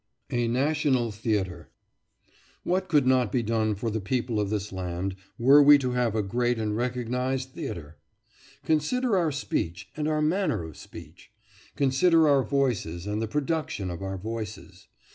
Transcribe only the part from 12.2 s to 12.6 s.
our